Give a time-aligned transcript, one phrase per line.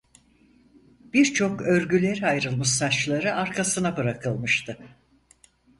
[1.13, 4.77] Birçok örgülere ayrılmış saçları arkasına bırakılmıştı.